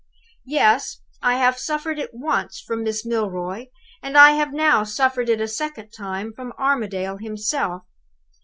[0.47, 0.97] "Yes!
[1.21, 3.67] I have suffered it once from Miss Milroy.
[4.01, 7.83] And I have now suffered it a second time from Armadale himself.